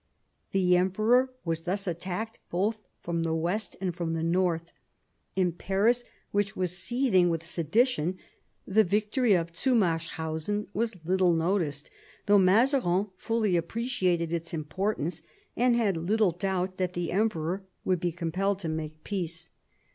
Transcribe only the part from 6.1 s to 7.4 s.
which was seething